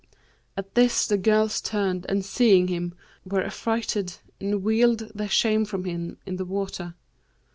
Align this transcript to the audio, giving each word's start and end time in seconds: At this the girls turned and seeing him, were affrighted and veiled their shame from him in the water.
At 0.57 0.73
this 0.73 1.05
the 1.05 1.15
girls 1.19 1.61
turned 1.61 2.07
and 2.09 2.25
seeing 2.25 2.69
him, 2.69 2.95
were 3.23 3.43
affrighted 3.43 4.15
and 4.39 4.59
veiled 4.63 5.11
their 5.13 5.29
shame 5.29 5.63
from 5.63 5.83
him 5.83 6.17
in 6.25 6.37
the 6.37 6.45
water. 6.45 6.95